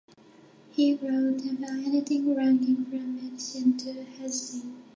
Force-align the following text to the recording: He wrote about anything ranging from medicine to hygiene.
He 0.71 0.95
wrote 0.95 1.45
about 1.45 1.69
anything 1.85 2.33
ranging 2.35 2.85
from 2.85 3.17
medicine 3.23 3.77
to 3.77 4.03
hygiene. 4.17 4.81